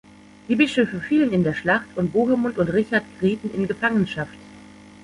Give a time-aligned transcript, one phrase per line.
[0.49, 4.33] Die Bischöfe fielen in der Schlacht und Bohemund und Richard gerieten in Gefangenschaft.